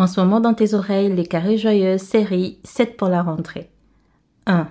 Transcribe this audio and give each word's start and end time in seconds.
En 0.00 0.06
ce 0.06 0.18
moment 0.18 0.40
dans 0.40 0.54
tes 0.54 0.72
oreilles, 0.72 1.14
les 1.14 1.26
carrés 1.26 1.58
joyeux, 1.58 1.98
série 1.98 2.58
7 2.64 2.96
pour 2.96 3.08
la 3.08 3.20
rentrée. 3.20 3.68
1. 4.46 4.66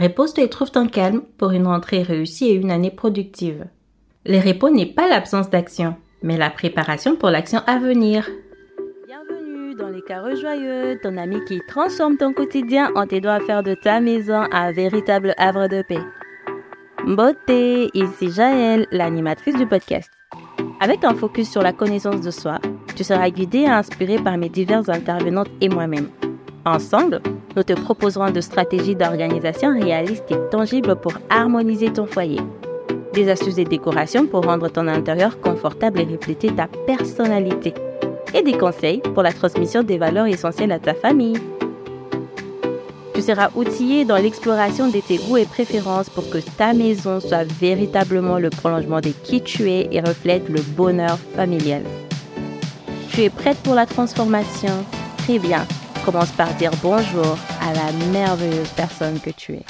Repose-toi 0.00 0.42
et 0.42 0.48
trouve 0.48 0.72
ton 0.72 0.88
calme 0.88 1.22
pour 1.38 1.52
une 1.52 1.68
rentrée 1.68 2.02
réussie 2.02 2.46
et 2.46 2.54
une 2.54 2.72
année 2.72 2.90
productive. 2.90 3.66
Les 4.24 4.40
repos 4.40 4.70
n'est 4.70 4.92
pas 4.92 5.06
l'absence 5.06 5.48
d'action, 5.48 5.94
mais 6.22 6.36
la 6.36 6.50
préparation 6.50 7.14
pour 7.14 7.30
l'action 7.30 7.60
à 7.68 7.78
venir. 7.78 8.28
Bienvenue 9.06 9.76
dans 9.76 9.90
les 9.90 10.02
carrés 10.02 10.34
joyeux, 10.34 10.98
ton 11.00 11.18
ami 11.18 11.36
qui 11.44 11.60
transforme 11.68 12.16
ton 12.16 12.32
quotidien 12.32 12.90
en 12.96 13.06
t'aidant 13.06 13.30
à 13.30 13.38
faire 13.38 13.62
de 13.62 13.74
ta 13.74 14.00
maison 14.00 14.42
un 14.50 14.72
véritable 14.72 15.34
havre 15.38 15.68
de 15.68 15.82
paix. 15.82 16.02
Beauté, 17.06 17.90
ici 17.94 18.28
Jaël, 18.28 18.88
l'animatrice 18.90 19.54
du 19.54 19.68
podcast. 19.68 20.10
Avec 20.80 21.04
un 21.04 21.14
focus 21.14 21.48
sur 21.48 21.62
la 21.62 21.72
connaissance 21.72 22.22
de 22.22 22.32
soi, 22.32 22.58
tu 22.94 23.04
seras 23.04 23.30
guidé 23.30 23.60
et 23.60 23.68
inspiré 23.68 24.18
par 24.18 24.36
mes 24.36 24.48
diverses 24.48 24.88
intervenantes 24.88 25.50
et 25.60 25.68
moi-même. 25.68 26.08
Ensemble, 26.64 27.20
nous 27.56 27.62
te 27.62 27.74
proposerons 27.74 28.30
de 28.30 28.40
stratégies 28.40 28.96
d'organisation 28.96 29.78
réalistes 29.78 30.30
et 30.30 30.50
tangibles 30.50 30.96
pour 30.96 31.12
harmoniser 31.28 31.92
ton 31.92 32.06
foyer. 32.06 32.40
Des 33.12 33.28
astuces 33.28 33.58
et 33.58 33.64
décorations 33.64 34.26
pour 34.26 34.44
rendre 34.44 34.68
ton 34.68 34.88
intérieur 34.88 35.40
confortable 35.40 36.00
et 36.00 36.04
refléter 36.04 36.48
ta 36.48 36.66
personnalité. 36.86 37.74
Et 38.32 38.42
des 38.42 38.58
conseils 38.58 39.00
pour 39.12 39.22
la 39.22 39.32
transmission 39.32 39.82
des 39.82 39.98
valeurs 39.98 40.26
essentielles 40.26 40.72
à 40.72 40.80
ta 40.80 40.94
famille. 40.94 41.36
Tu 43.14 43.22
seras 43.22 43.50
outillé 43.54 44.04
dans 44.04 44.16
l'exploration 44.16 44.88
de 44.88 44.98
tes 44.98 45.18
goûts 45.18 45.36
et 45.36 45.44
préférences 45.44 46.10
pour 46.10 46.28
que 46.28 46.38
ta 46.38 46.72
maison 46.72 47.20
soit 47.20 47.44
véritablement 47.44 48.38
le 48.38 48.50
prolongement 48.50 49.00
de 49.00 49.10
qui 49.22 49.40
tu 49.40 49.70
es 49.70 49.88
et 49.92 50.00
reflète 50.00 50.48
le 50.48 50.60
bonheur 50.76 51.16
familial. 51.36 51.82
Tu 53.14 53.20
es 53.20 53.30
prête 53.30 53.58
pour 53.58 53.76
la 53.76 53.86
transformation? 53.86 54.84
Très 55.18 55.38
bien. 55.38 55.64
Commence 56.04 56.32
par 56.32 56.52
dire 56.54 56.72
bonjour 56.82 57.38
à 57.62 57.72
la 57.72 57.92
merveilleuse 58.10 58.68
personne 58.70 59.20
que 59.20 59.30
tu 59.30 59.52
es. 59.52 59.64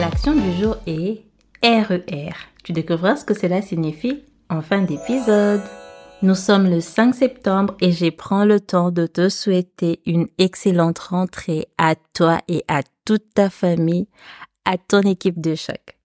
L'action 0.00 0.34
du 0.34 0.54
jour 0.54 0.78
est 0.86 1.22
RER. 1.62 2.32
Tu 2.64 2.72
découvriras 2.72 3.16
ce 3.16 3.26
que 3.26 3.34
cela 3.34 3.60
signifie 3.60 4.22
en 4.48 4.62
fin 4.62 4.80
d'épisode. 4.80 5.60
Nous 6.20 6.34
sommes 6.34 6.68
le 6.68 6.80
5 6.80 7.14
septembre 7.14 7.76
et 7.80 7.92
je 7.92 8.10
prends 8.10 8.44
le 8.44 8.58
temps 8.58 8.90
de 8.90 9.06
te 9.06 9.28
souhaiter 9.28 10.00
une 10.04 10.26
excellente 10.38 10.98
rentrée 10.98 11.68
à 11.78 11.94
toi 12.12 12.40
et 12.48 12.64
à 12.66 12.82
toute 13.04 13.32
ta 13.34 13.50
famille, 13.50 14.08
à 14.64 14.78
ton 14.78 15.02
équipe 15.02 15.40
de 15.40 15.54
choc. 15.54 15.96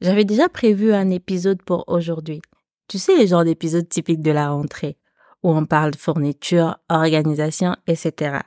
J'avais 0.00 0.24
déjà 0.24 0.48
prévu 0.48 0.92
un 0.92 1.10
épisode 1.10 1.62
pour 1.62 1.84
aujourd'hui. 1.86 2.42
Tu 2.88 2.98
sais 2.98 3.16
les 3.16 3.28
genres 3.28 3.44
d'épisodes 3.44 3.88
typiques 3.88 4.20
de 4.20 4.32
la 4.32 4.50
rentrée, 4.50 4.98
où 5.44 5.52
on 5.52 5.64
parle 5.64 5.92
de 5.92 5.96
fourniture, 5.96 6.78
organisation, 6.88 7.76
etc. 7.86 8.38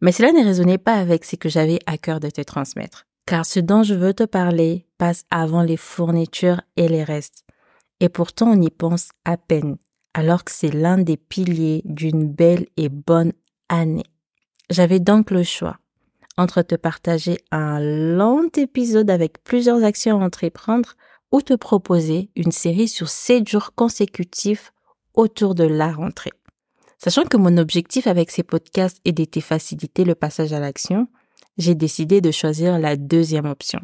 Mais 0.00 0.12
cela 0.12 0.30
ne 0.30 0.44
résonnait 0.44 0.78
pas 0.78 0.94
avec 0.94 1.24
ce 1.24 1.34
que 1.34 1.48
j'avais 1.48 1.80
à 1.86 1.98
cœur 1.98 2.20
de 2.20 2.30
te 2.30 2.42
transmettre. 2.42 3.06
Car 3.26 3.44
ce 3.44 3.58
dont 3.58 3.82
je 3.82 3.94
veux 3.94 4.14
te 4.14 4.22
parler 4.22 4.86
passe 4.98 5.24
avant 5.32 5.62
les 5.62 5.76
fournitures 5.76 6.60
et 6.76 6.86
les 6.86 7.02
restes. 7.02 7.44
Et 7.98 8.08
pourtant 8.08 8.52
on 8.52 8.62
y 8.62 8.70
pense 8.70 9.10
à 9.24 9.36
peine 9.36 9.76
alors 10.18 10.42
que 10.42 10.50
c'est 10.50 10.74
l'un 10.74 10.98
des 10.98 11.16
piliers 11.16 11.80
d'une 11.84 12.28
belle 12.28 12.66
et 12.76 12.88
bonne 12.88 13.32
année. 13.68 14.10
J'avais 14.68 14.98
donc 14.98 15.30
le 15.30 15.44
choix 15.44 15.78
entre 16.36 16.62
te 16.62 16.74
partager 16.74 17.38
un 17.52 17.78
long 17.80 18.48
épisode 18.56 19.10
avec 19.10 19.44
plusieurs 19.44 19.84
actions 19.84 20.20
à 20.20 20.24
entreprendre 20.24 20.96
ou 21.30 21.40
te 21.40 21.54
proposer 21.54 22.30
une 22.34 22.50
série 22.50 22.88
sur 22.88 23.08
7 23.08 23.48
jours 23.48 23.74
consécutifs 23.76 24.72
autour 25.14 25.54
de 25.54 25.62
la 25.62 25.92
rentrée. 25.92 26.32
Sachant 26.98 27.24
que 27.24 27.36
mon 27.36 27.56
objectif 27.56 28.08
avec 28.08 28.32
ces 28.32 28.42
podcasts 28.42 29.00
est 29.04 29.12
de 29.12 29.40
faciliter 29.40 30.04
le 30.04 30.16
passage 30.16 30.52
à 30.52 30.58
l'action, 30.58 31.06
j'ai 31.58 31.76
décidé 31.76 32.20
de 32.20 32.32
choisir 32.32 32.80
la 32.80 32.96
deuxième 32.96 33.46
option. 33.46 33.80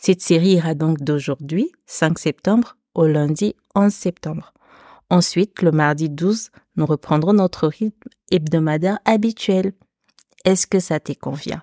Cette 0.00 0.22
série 0.22 0.52
ira 0.52 0.74
donc 0.74 1.00
d'aujourd'hui, 1.00 1.72
5 1.84 2.18
septembre, 2.18 2.78
au 2.94 3.06
lundi 3.06 3.54
11 3.74 3.92
septembre. 3.92 4.54
Ensuite, 5.12 5.60
le 5.60 5.72
mardi 5.72 6.08
12, 6.08 6.48
nous 6.76 6.86
reprendrons 6.86 7.34
notre 7.34 7.68
rythme 7.68 8.08
hebdomadaire 8.30 8.98
habituel. 9.04 9.74
Est-ce 10.46 10.66
que 10.66 10.80
ça 10.80 11.00
te 11.00 11.12
convient? 11.12 11.62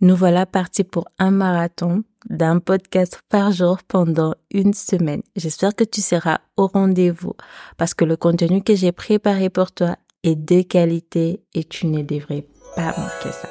Nous 0.00 0.14
voilà 0.14 0.46
partis 0.46 0.84
pour 0.84 1.08
un 1.18 1.32
marathon 1.32 2.04
d'un 2.30 2.60
podcast 2.60 3.22
par 3.28 3.50
jour 3.50 3.78
pendant 3.88 4.36
une 4.52 4.72
semaine. 4.72 5.22
J'espère 5.34 5.74
que 5.74 5.82
tu 5.82 6.00
seras 6.00 6.38
au 6.56 6.68
rendez-vous 6.68 7.32
parce 7.76 7.92
que 7.92 8.04
le 8.04 8.16
contenu 8.16 8.62
que 8.62 8.76
j'ai 8.76 8.92
préparé 8.92 9.50
pour 9.50 9.72
toi 9.72 9.96
est 10.22 10.36
de 10.36 10.62
qualité 10.62 11.42
et 11.54 11.64
tu 11.64 11.88
ne 11.88 12.04
devrais 12.04 12.46
pas 12.76 12.94
manquer 12.96 13.32
ça. 13.32 13.48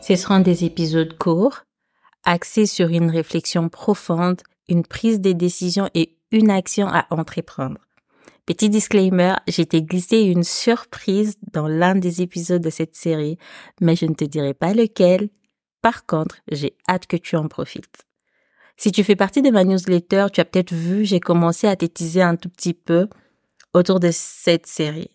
Ce 0.00 0.16
seront 0.16 0.40
des 0.40 0.64
épisodes 0.64 1.18
courts, 1.18 1.64
axés 2.22 2.64
sur 2.64 2.88
une 2.88 3.10
réflexion 3.10 3.68
profonde, 3.68 4.40
une 4.70 4.86
prise 4.86 5.20
de 5.20 5.32
décision 5.32 5.90
et 5.92 6.16
une 6.30 6.48
action 6.48 6.88
à 6.88 7.04
entreprendre. 7.10 7.83
Petit 8.46 8.68
disclaimer, 8.68 9.36
j'ai 9.48 9.64
t'ai 9.64 9.80
glissé 9.80 10.20
une 10.20 10.44
surprise 10.44 11.36
dans 11.52 11.66
l'un 11.66 11.94
des 11.94 12.20
épisodes 12.20 12.60
de 12.60 12.68
cette 12.68 12.94
série, 12.94 13.38
mais 13.80 13.96
je 13.96 14.04
ne 14.04 14.12
te 14.12 14.24
dirai 14.24 14.52
pas 14.52 14.74
lequel. 14.74 15.30
Par 15.80 16.04
contre, 16.04 16.36
j'ai 16.52 16.76
hâte 16.86 17.06
que 17.06 17.16
tu 17.16 17.36
en 17.36 17.48
profites. 17.48 18.04
Si 18.76 18.92
tu 18.92 19.02
fais 19.02 19.16
partie 19.16 19.40
de 19.40 19.50
ma 19.50 19.64
newsletter, 19.64 20.26
tu 20.30 20.42
as 20.42 20.44
peut-être 20.44 20.74
vu, 20.74 21.06
j'ai 21.06 21.20
commencé 21.20 21.66
à 21.66 21.76
t'étiser 21.76 22.20
un 22.20 22.36
tout 22.36 22.50
petit 22.50 22.74
peu 22.74 23.08
autour 23.72 23.98
de 23.98 24.10
cette 24.12 24.66
série. 24.66 25.10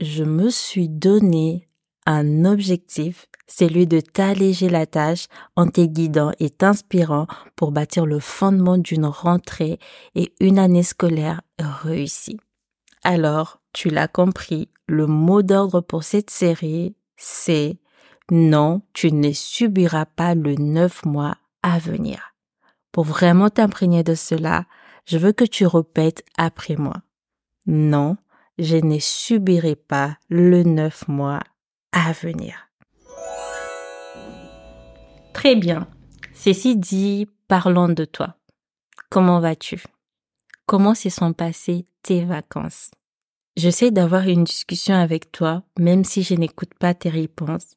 Je 0.00 0.22
me 0.22 0.48
suis 0.48 0.88
donné 0.88 1.66
un 2.06 2.44
objectif, 2.44 3.26
celui 3.48 3.88
de 3.88 4.00
t'alléger 4.00 4.68
la 4.68 4.86
tâche 4.86 5.26
en 5.56 5.66
te 5.66 5.80
guidant 5.80 6.30
et 6.38 6.50
t'inspirant 6.50 7.26
pour 7.56 7.72
bâtir 7.72 8.06
le 8.06 8.20
fondement 8.20 8.78
d'une 8.78 9.06
rentrée 9.06 9.80
et 10.14 10.32
une 10.38 10.60
année 10.60 10.84
scolaire 10.84 11.40
réussie. 11.58 12.38
Alors, 13.02 13.60
tu 13.72 13.88
l'as 13.88 14.08
compris, 14.08 14.68
le 14.86 15.06
mot 15.06 15.42
d'ordre 15.42 15.80
pour 15.80 16.04
cette 16.04 16.30
série, 16.30 16.96
c'est 17.16 17.78
non, 18.30 18.82
tu 18.92 19.12
ne 19.12 19.32
subiras 19.32 20.06
pas 20.06 20.34
le 20.34 20.54
neuf 20.54 21.04
mois 21.04 21.36
à 21.62 21.78
venir. 21.78 22.34
Pour 22.92 23.04
vraiment 23.04 23.50
t'imprégner 23.50 24.02
de 24.02 24.14
cela, 24.14 24.66
je 25.06 25.18
veux 25.18 25.32
que 25.32 25.44
tu 25.44 25.66
répètes 25.66 26.24
après 26.36 26.76
moi. 26.76 26.96
Non, 27.66 28.16
je 28.58 28.76
ne 28.76 28.98
subirai 28.98 29.74
pas 29.76 30.16
le 30.28 30.62
neuf 30.62 31.08
mois 31.08 31.40
à 31.92 32.12
venir. 32.12 32.68
Très 35.32 35.56
bien. 35.56 35.88
Ceci 36.34 36.76
dit, 36.76 37.28
parlons 37.48 37.88
de 37.88 38.04
toi. 38.04 38.36
Comment 39.08 39.40
vas-tu? 39.40 39.82
Comment 40.70 40.94
se 40.94 41.10
sont 41.10 41.32
passées 41.32 41.84
tes 42.04 42.24
vacances? 42.24 42.92
J'essaie 43.56 43.90
d'avoir 43.90 44.28
une 44.28 44.44
discussion 44.44 44.94
avec 44.94 45.32
toi, 45.32 45.64
même 45.76 46.04
si 46.04 46.22
je 46.22 46.34
n'écoute 46.34 46.74
pas 46.78 46.94
tes 46.94 47.08
réponses, 47.08 47.74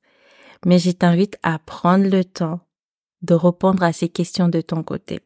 mais 0.63 0.77
je 0.77 0.91
t'invite 0.91 1.39
à 1.41 1.57
prendre 1.57 2.07
le 2.07 2.23
temps 2.23 2.59
de 3.23 3.33
répondre 3.33 3.81
à 3.81 3.93
ces 3.93 4.09
questions 4.09 4.47
de 4.47 4.61
ton 4.61 4.83
côté. 4.83 5.21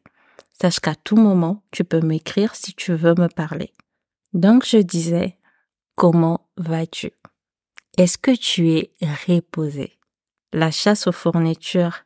Sache 0.58 0.80
qu'à 0.80 0.94
tout 0.94 1.16
moment, 1.16 1.62
tu 1.70 1.84
peux 1.84 2.00
m'écrire 2.00 2.54
si 2.54 2.72
tu 2.72 2.94
veux 2.94 3.14
me 3.18 3.28
parler. 3.28 3.74
Donc 4.32 4.64
je 4.64 4.78
disais, 4.78 5.36
comment 5.94 6.48
vas-tu? 6.56 7.12
Est-ce 7.98 8.16
que 8.16 8.34
tu 8.34 8.78
es 8.78 8.90
reposé? 9.26 9.98
La 10.54 10.70
chasse 10.70 11.06
aux 11.06 11.12
fournitures 11.12 11.98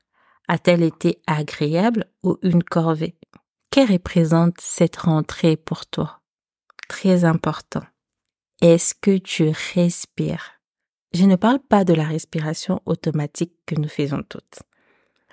a-t-elle 0.49 0.83
été 0.83 1.23
agréable 1.29 2.07
ou 2.25 2.37
une 2.43 2.65
corvée? 2.65 3.15
Que 3.73 3.91
représente 3.91 4.61
cette 4.61 4.97
rentrée 4.97 5.57
pour 5.57 5.87
toi? 5.87 6.21
Très 6.91 7.25
important. 7.25 7.83
Est-ce 8.61 8.95
que 8.95 9.17
tu 9.17 9.51
respires? 9.75 10.61
Je 11.15 11.25
ne 11.25 11.37
parle 11.37 11.59
pas 11.59 11.83
de 11.85 11.95
la 11.95 12.05
respiration 12.05 12.83
automatique 12.85 13.55
que 13.65 13.75
nous 13.75 13.89
faisons 13.89 14.23
toutes, 14.29 14.61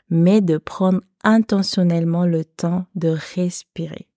mais 0.10 0.40
de 0.40 0.58
prendre 0.58 1.02
intentionnellement 1.26 2.26
le 2.26 2.46
temps 2.46 2.86
de 2.96 3.18
respirer. 3.36 4.08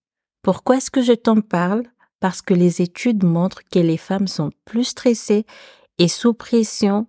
Pourquoi 0.40 0.76
est-ce 0.76 0.92
que 0.92 1.02
je 1.02 1.14
t'en 1.14 1.40
parle? 1.40 1.82
Parce 2.20 2.42
que 2.42 2.54
les 2.54 2.80
études 2.80 3.24
montrent 3.24 3.64
que 3.72 3.80
les 3.80 3.96
femmes 3.96 4.28
sont 4.28 4.52
plus 4.64 4.84
stressées 4.84 5.46
et 5.98 6.06
sous 6.06 6.32
pression 6.32 7.08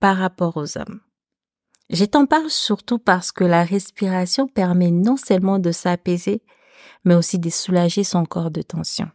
par 0.00 0.18
rapport 0.18 0.58
aux 0.58 0.76
hommes. 0.76 1.00
Je 1.90 2.04
t'en 2.04 2.26
parle 2.26 2.50
surtout 2.50 2.98
parce 2.98 3.32
que 3.32 3.44
la 3.44 3.64
respiration 3.64 4.48
permet 4.48 4.90
non 4.90 5.16
seulement 5.16 5.58
de 5.58 5.72
s'apaiser, 5.72 6.42
mais 7.04 7.14
aussi 7.14 7.38
de 7.38 7.50
soulager 7.50 8.04
son 8.04 8.24
corps 8.24 8.50
de 8.50 8.62
tension. 8.62 9.10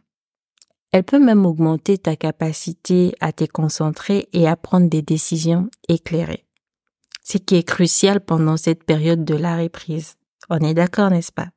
Elle 0.92 1.04
peut 1.04 1.18
même 1.18 1.44
augmenter 1.44 1.98
ta 1.98 2.16
capacité 2.16 3.14
à 3.20 3.32
te 3.32 3.44
concentrer 3.44 4.28
et 4.32 4.48
à 4.48 4.56
prendre 4.56 4.88
des 4.88 5.02
décisions 5.02 5.68
éclairées. 5.88 6.46
Ce 7.24 7.36
qui 7.36 7.56
est 7.56 7.62
crucial 7.62 8.20
pendant 8.20 8.56
cette 8.56 8.84
période 8.84 9.24
de 9.24 9.34
la 9.34 9.56
reprise. 9.58 10.14
On 10.48 10.58
est 10.60 10.72
d'accord, 10.72 11.10
n'est-ce 11.10 11.32
pas? 11.32 11.48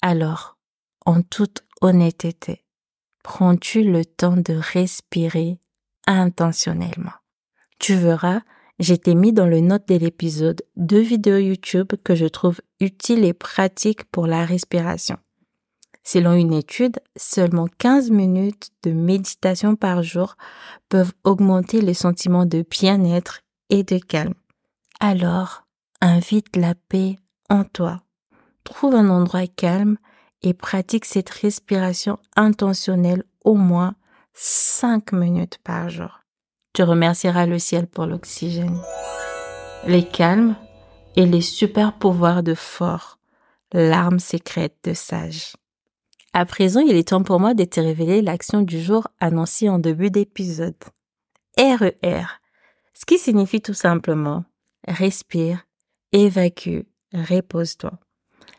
Alors, 0.00 0.56
en 1.04 1.20
toute 1.20 1.62
honnêteté, 1.82 2.64
prends-tu 3.22 3.82
le 3.84 4.06
temps 4.06 4.36
de 4.38 4.54
respirer 4.54 5.60
intentionnellement? 6.06 7.12
Tu 7.78 7.94
verras, 7.96 8.40
j'ai 8.78 8.98
t'ai 8.98 9.14
mis 9.14 9.32
dans 9.32 9.46
le 9.46 9.60
note 9.60 9.88
de 9.88 9.94
l'épisode 9.94 10.62
deux 10.76 11.00
vidéos 11.00 11.38
YouTube 11.38 11.92
que 12.02 12.14
je 12.14 12.26
trouve 12.26 12.60
utiles 12.80 13.24
et 13.24 13.32
pratiques 13.32 14.04
pour 14.04 14.26
la 14.26 14.44
respiration. 14.44 15.16
Selon 16.02 16.34
une 16.34 16.52
étude, 16.52 16.98
seulement 17.16 17.66
15 17.78 18.10
minutes 18.10 18.70
de 18.82 18.90
méditation 18.90 19.74
par 19.74 20.02
jour 20.02 20.36
peuvent 20.88 21.12
augmenter 21.24 21.80
le 21.80 21.94
sentiment 21.94 22.44
de 22.44 22.64
bien-être 22.68 23.40
et 23.70 23.84
de 23.84 23.98
calme. 23.98 24.34
Alors, 25.00 25.66
invite 26.00 26.56
la 26.56 26.74
paix 26.74 27.16
en 27.48 27.64
toi. 27.64 28.02
Trouve 28.64 28.94
un 28.94 29.08
endroit 29.08 29.46
calme 29.46 29.96
et 30.42 30.52
pratique 30.52 31.06
cette 31.06 31.30
respiration 31.30 32.18
intentionnelle 32.36 33.24
au 33.44 33.54
moins 33.54 33.94
5 34.34 35.12
minutes 35.12 35.58
par 35.64 35.88
jour. 35.88 36.23
Tu 36.74 36.82
remercieras 36.82 37.46
le 37.46 37.60
ciel 37.60 37.86
pour 37.86 38.04
l'oxygène. 38.04 38.80
Les 39.86 40.02
calmes 40.02 40.56
et 41.14 41.24
les 41.24 41.40
super 41.40 41.92
pouvoirs 41.92 42.42
de 42.42 42.54
fort, 42.54 43.20
l'arme 43.72 44.18
secrète 44.18 44.74
de 44.82 44.92
sage. 44.92 45.54
À 46.32 46.44
présent, 46.44 46.80
il 46.80 46.96
est 46.96 47.10
temps 47.10 47.22
pour 47.22 47.38
moi 47.38 47.54
de 47.54 47.62
te 47.62 47.78
révéler 47.78 48.22
l'action 48.22 48.62
du 48.62 48.82
jour 48.82 49.06
annoncée 49.20 49.68
en 49.68 49.78
début 49.78 50.10
d'épisode. 50.10 50.74
RER, 51.56 51.92
e 52.02 52.24
ce 52.92 53.06
qui 53.06 53.18
signifie 53.18 53.60
tout 53.60 53.74
simplement 53.74 54.44
respire, 54.88 55.64
évacue, 56.10 56.80
repose-toi. 57.12 57.92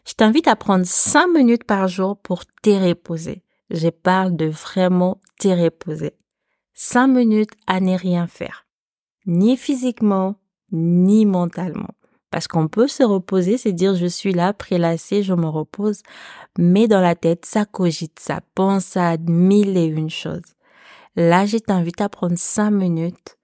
Je 0.07 0.13
t'invite 0.13 0.47
à 0.47 0.55
prendre 0.55 0.85
5 0.85 1.27
minutes 1.27 1.65
par 1.65 1.89
jour 1.89 2.17
pour 2.17 2.45
te 2.45 2.69
reposer. 2.69 3.43
Je 3.71 3.89
parle 3.89 4.37
de 4.37 4.45
vraiment 4.45 5.19
te 5.37 5.49
reposer. 5.49 6.13
5 6.75 7.07
minutes 7.07 7.53
à 7.67 7.79
ne 7.79 7.97
rien 7.97 8.27
faire. 8.27 8.65
Ni 9.25 9.57
physiquement, 9.57 10.35
ni 10.71 11.25
mentalement. 11.25 11.89
Parce 12.31 12.47
qu'on 12.49 12.67
peut 12.67 12.89
se 12.89 13.01
reposer, 13.01 13.57
c'est 13.57 13.71
dire 13.71 13.95
je 13.95 14.07
suis 14.07 14.33
là, 14.33 14.51
prélassé, 14.51 15.23
je 15.23 15.33
me 15.33 15.47
repose. 15.47 16.01
Mais 16.57 16.87
dans 16.87 16.99
la 16.99 17.15
tête, 17.15 17.45
ça 17.45 17.63
cogite, 17.65 18.19
ça 18.19 18.41
pense 18.55 18.97
à 18.97 19.15
mille 19.17 19.77
et 19.77 19.85
une 19.85 20.09
choses. 20.09 20.53
Là, 21.15 21.45
je 21.45 21.57
t'invite 21.57 22.01
à 22.01 22.09
prendre 22.09 22.37
cinq 22.37 22.71
minutes 22.71 23.37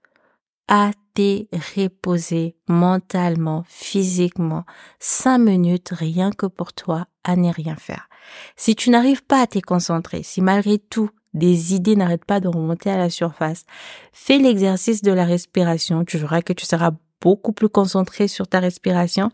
à 0.68 0.90
te 1.14 1.46
reposer 1.74 2.56
mentalement, 2.68 3.64
physiquement. 3.66 4.64
Cinq 5.00 5.38
minutes 5.38 5.88
rien 5.90 6.30
que 6.30 6.46
pour 6.46 6.74
toi 6.74 7.06
à 7.24 7.36
ne 7.36 7.50
rien 7.50 7.76
faire. 7.76 8.08
Si 8.56 8.74
tu 8.74 8.90
n'arrives 8.90 9.24
pas 9.24 9.40
à 9.40 9.46
te 9.46 9.58
concentrer, 9.58 10.22
si 10.22 10.42
malgré 10.42 10.78
tout, 10.78 11.10
des 11.34 11.74
idées 11.74 11.96
n'arrêtent 11.96 12.24
pas 12.24 12.40
de 12.40 12.48
remonter 12.48 12.90
à 12.90 12.98
la 12.98 13.10
surface, 13.10 13.64
fais 14.12 14.38
l'exercice 14.38 15.02
de 15.02 15.12
la 15.12 15.24
respiration. 15.24 16.04
Tu 16.04 16.18
verras 16.18 16.42
que 16.42 16.52
tu 16.52 16.66
seras 16.66 16.92
beaucoup 17.20 17.52
plus 17.52 17.68
concentré 17.68 18.28
sur 18.28 18.48
ta 18.48 18.60
respiration 18.60 19.30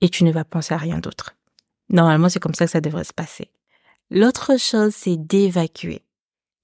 et 0.00 0.08
tu 0.08 0.24
ne 0.24 0.32
vas 0.32 0.44
penser 0.44 0.74
à 0.74 0.78
rien 0.78 0.98
d'autre. 0.98 1.34
Normalement, 1.90 2.28
c'est 2.28 2.40
comme 2.40 2.54
ça 2.54 2.66
que 2.66 2.70
ça 2.70 2.80
devrait 2.80 3.04
se 3.04 3.14
passer. 3.14 3.50
L'autre 4.10 4.58
chose, 4.58 4.94
c'est 4.94 5.16
d'évacuer. 5.16 6.02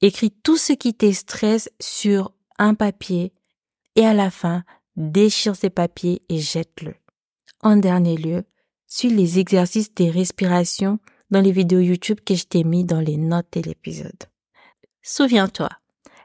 Écris 0.02 0.30
tout 0.30 0.56
ce 0.56 0.72
qui 0.72 0.94
te 0.94 1.10
stresse 1.12 1.70
sur 1.80 2.32
un 2.58 2.74
papier 2.74 3.32
et 3.96 4.04
à 4.04 4.12
la 4.14 4.30
fin, 4.30 4.64
déchire 4.96 5.56
ces 5.56 5.70
papiers 5.70 6.22
et 6.28 6.38
jette-le. 6.38 6.94
En 7.62 7.76
dernier 7.76 8.16
lieu, 8.16 8.44
suis 8.86 9.08
les 9.08 9.38
exercices 9.38 9.92
des 9.94 10.10
respirations 10.10 10.98
dans 11.30 11.40
les 11.40 11.52
vidéos 11.52 11.80
YouTube 11.80 12.20
que 12.24 12.34
je 12.34 12.44
t'ai 12.44 12.64
mis 12.64 12.84
dans 12.84 13.00
les 13.00 13.16
notes 13.16 13.52
de 13.54 13.60
l'épisode. 13.60 14.24
Souviens-toi, 15.06 15.68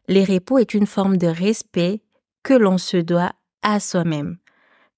les 0.08 0.24
repos 0.24 0.58
est 0.58 0.74
une 0.74 0.88
forme 0.88 1.18
de 1.18 1.28
respect 1.28 2.02
que 2.44 2.54
l'on 2.54 2.78
se 2.78 2.96
doit 2.96 3.34
à 3.62 3.82
soi-même. 3.82 4.38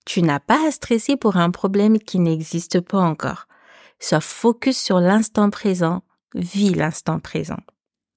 Tu 0.06 0.22
n'as 0.22 0.40
pas 0.40 0.68
à 0.68 0.72
stresser 0.72 1.18
pour 1.18 1.38
un 1.38 1.50
problème 1.50 1.98
qui 1.98 2.20
n'existe 2.20 2.80
pas 2.80 3.00
encore. 3.00 3.48
Sois 4.00 4.22
focus 4.22 4.78
sur 4.78 5.00
l'instant 5.00 5.50
présent, 5.50 6.04
vis 6.36 6.76
l'instant 6.76 7.20
présent. 7.20 7.58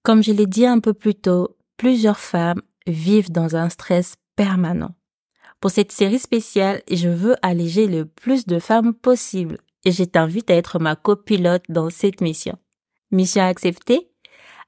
Comme 0.03 0.23
je 0.23 0.33
l'ai 0.33 0.47
dit 0.47 0.67
un 0.67 0.81
peu 0.81 0.93
plus 0.93 1.15
tôt, 1.15 1.57
plusieurs 1.79 2.21
femmes 2.21 2.61
vivent 2.87 3.33
dans 3.33 3.57
un 3.57 3.71
stress 3.71 4.17
permanent. 4.37 4.95
Pour 5.61 5.71
cette 5.71 5.93
série 5.93 6.19
spéciale, 6.19 6.83
je 6.91 7.09
veux 7.09 7.37
alléger 7.41 7.87
le 7.87 8.05
plus 8.05 8.45
de 8.45 8.59
femmes 8.59 8.93
possible 8.93 9.57
et 9.87 9.93
je 9.93 10.05
t'invite 10.05 10.51
à 10.51 10.57
être 10.57 10.79
ma 10.79 10.95
copilote 10.95 11.65
dans 11.71 11.89
cette 11.89 12.21
mission. 12.21 12.59
Mission 13.11 13.45
acceptée? 13.45 14.11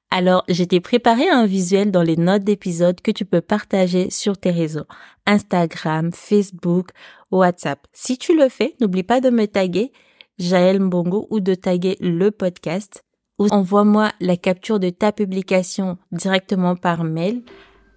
Alors, 0.09 0.43
je 0.47 0.63
t'ai 0.63 0.79
préparé 0.79 1.29
un 1.29 1.45
visuel 1.45 1.91
dans 1.91 2.01
les 2.01 2.15
notes 2.15 2.43
d'épisode 2.43 3.01
que 3.01 3.11
tu 3.11 3.25
peux 3.25 3.41
partager 3.41 4.09
sur 4.09 4.37
tes 4.37 4.51
réseaux. 4.51 4.85
Instagram, 5.25 6.11
Facebook, 6.13 6.91
WhatsApp. 7.29 7.85
Si 7.91 8.17
tu 8.17 8.37
le 8.37 8.47
fais, 8.47 8.75
n'oublie 8.79 9.03
pas 9.03 9.19
de 9.19 9.29
me 9.29 9.47
taguer 9.47 9.91
Jaël 10.39 10.79
Mbongo 10.79 11.27
ou 11.29 11.41
de 11.41 11.55
taguer 11.55 11.97
le 11.99 12.31
podcast 12.31 13.03
ou 13.37 13.47
envoie-moi 13.51 14.11
la 14.19 14.37
capture 14.37 14.79
de 14.79 14.89
ta 14.89 15.11
publication 15.11 15.97
directement 16.11 16.75
par 16.75 17.03
mail 17.03 17.43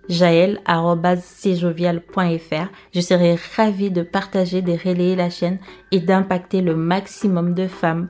jaël.cjovial.fr. 0.08 2.68
Je 2.92 3.00
serai 3.00 3.36
ravie 3.56 3.90
de 3.90 4.02
partager, 4.02 4.60
de 4.62 4.72
relayer 4.72 5.14
la 5.14 5.30
chaîne 5.30 5.60
et 5.92 6.00
d'impacter 6.00 6.60
le 6.60 6.74
maximum 6.74 7.54
de 7.54 7.68
femmes 7.68 8.08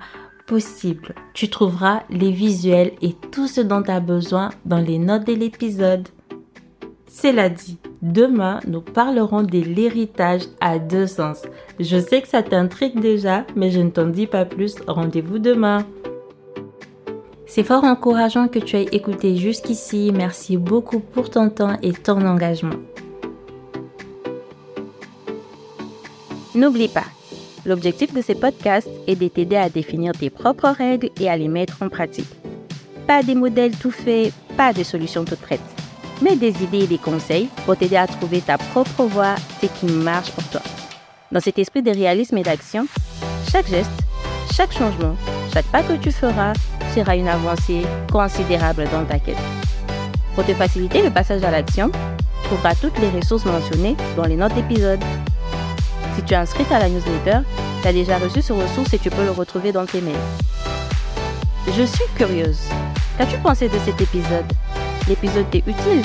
Tu 1.34 1.48
trouveras 1.48 2.02
les 2.10 2.30
visuels 2.30 2.92
et 3.02 3.14
tout 3.30 3.46
ce 3.46 3.60
dont 3.60 3.82
tu 3.82 3.90
as 3.90 4.00
besoin 4.00 4.50
dans 4.64 4.78
les 4.78 4.98
notes 4.98 5.26
de 5.26 5.34
l'épisode. 5.34 6.08
Cela 7.06 7.48
dit, 7.48 7.78
demain, 8.02 8.60
nous 8.66 8.80
parlerons 8.80 9.42
de 9.42 9.58
l'héritage 9.58 10.42
à 10.60 10.78
deux 10.78 11.06
sens. 11.06 11.42
Je 11.78 11.98
sais 11.98 12.22
que 12.22 12.28
ça 12.28 12.42
t'intrigue 12.42 12.98
déjà, 12.98 13.44
mais 13.54 13.70
je 13.70 13.80
ne 13.80 13.90
t'en 13.90 14.06
dis 14.06 14.26
pas 14.26 14.44
plus. 14.44 14.76
Rendez-vous 14.86 15.38
demain. 15.38 15.84
C'est 17.46 17.64
fort 17.64 17.84
encourageant 17.84 18.48
que 18.48 18.60
tu 18.60 18.76
aies 18.76 18.88
écouté 18.92 19.36
jusqu'ici. 19.36 20.12
Merci 20.14 20.56
beaucoup 20.56 21.00
pour 21.00 21.30
ton 21.30 21.50
temps 21.50 21.76
et 21.82 21.92
ton 21.92 22.24
engagement. 22.24 22.76
N'oublie 26.54 26.88
pas, 26.88 27.04
L'objectif 27.66 28.14
de 28.14 28.22
ces 28.22 28.34
podcasts 28.34 28.88
est 29.06 29.16
de 29.16 29.28
t'aider 29.28 29.56
à 29.56 29.68
définir 29.68 30.12
tes 30.12 30.30
propres 30.30 30.70
règles 30.70 31.10
et 31.20 31.28
à 31.28 31.36
les 31.36 31.48
mettre 31.48 31.82
en 31.82 31.88
pratique. 31.88 32.28
Pas 33.06 33.22
des 33.22 33.34
modèles 33.34 33.76
tout 33.76 33.90
faits, 33.90 34.32
pas 34.56 34.72
des 34.72 34.84
solutions 34.84 35.24
toutes 35.24 35.40
prêtes, 35.40 35.60
mais 36.22 36.36
des 36.36 36.62
idées 36.62 36.84
et 36.84 36.86
des 36.86 36.98
conseils 36.98 37.48
pour 37.66 37.76
t'aider 37.76 37.96
à 37.96 38.06
trouver 38.06 38.40
ta 38.40 38.56
propre 38.56 39.04
voie, 39.04 39.34
ce 39.60 39.66
qui 39.66 39.92
marche 39.92 40.30
pour 40.30 40.44
toi. 40.44 40.62
Dans 41.30 41.40
cet 41.40 41.58
esprit 41.58 41.82
de 41.82 41.90
réalisme 41.90 42.38
et 42.38 42.42
d'action, 42.42 42.86
chaque 43.50 43.68
geste, 43.68 43.90
chaque 44.54 44.72
changement, 44.72 45.16
chaque 45.52 45.66
pas 45.66 45.82
que 45.82 45.94
tu 45.94 46.10
feras 46.10 46.54
sera 46.94 47.14
une 47.14 47.28
avancée 47.28 47.82
considérable 48.10 48.84
dans 48.90 49.04
ta 49.04 49.18
quête. 49.18 49.36
Pour 50.34 50.44
te 50.44 50.54
faciliter 50.54 51.02
le 51.02 51.10
passage 51.10 51.42
à 51.44 51.50
l'action, 51.50 51.90
tu 51.90 52.48
trouveras 52.48 52.74
toutes 52.74 52.98
les 52.98 53.10
ressources 53.10 53.44
mentionnées 53.44 53.96
dans 54.16 54.24
les 54.24 54.36
notes 54.36 54.54
d'épisode. 54.54 55.00
Si 56.20 56.26
tu 56.26 56.34
es 56.34 56.36
inscrite 56.36 56.70
à 56.70 56.78
la 56.78 56.90
newsletter, 56.90 57.38
tu 57.80 57.88
as 57.88 57.94
déjà 57.94 58.18
reçu 58.18 58.42
ce 58.42 58.52
ressource 58.52 58.92
et 58.92 58.98
tu 58.98 59.08
peux 59.08 59.24
le 59.24 59.30
retrouver 59.30 59.72
dans 59.72 59.86
tes 59.86 60.02
mails. 60.02 60.14
Je 61.66 61.82
suis 61.82 62.04
curieuse. 62.14 62.60
Qu'as-tu 63.16 63.38
pensé 63.38 63.70
de 63.70 63.78
cet 63.86 63.98
épisode? 64.02 64.44
L'épisode 65.08 65.48
t'est 65.50 65.64
utile? 65.66 66.02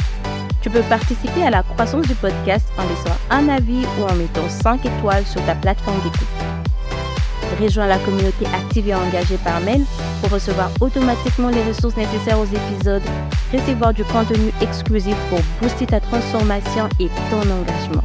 Tu 0.61 0.69
peux 0.69 0.83
participer 0.83 1.43
à 1.43 1.49
la 1.49 1.63
croissance 1.63 2.07
du 2.07 2.15
podcast 2.15 2.65
en 2.77 2.83
laissant 2.83 3.17
un 3.29 3.49
avis 3.49 3.85
ou 3.99 4.03
en 4.03 4.15
mettant 4.15 4.47
5 4.47 4.85
étoiles 4.85 5.25
sur 5.25 5.45
ta 5.45 5.53
plateforme 5.53 5.99
d'écoute. 5.99 7.61
Rejoins 7.61 7.87
la 7.87 7.97
communauté 7.97 8.45
active 8.55 8.87
et 8.87 8.95
engagée 8.95 9.37
par 9.43 9.59
mail 9.59 9.83
pour 10.21 10.31
recevoir 10.31 10.69
automatiquement 10.79 11.49
les 11.49 11.63
ressources 11.63 11.97
nécessaires 11.97 12.39
aux 12.39 12.45
épisodes, 12.45 13.03
recevoir 13.51 13.93
du 13.93 14.05
contenu 14.05 14.53
exclusif 14.61 15.17
pour 15.29 15.39
booster 15.61 15.87
ta 15.87 15.99
transformation 15.99 16.87
et 17.01 17.09
ton 17.29 17.41
engagement. 17.41 18.03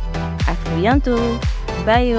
À 0.49 0.57
très 0.65 0.75
bientôt 0.75 1.21
Bye 1.85 2.13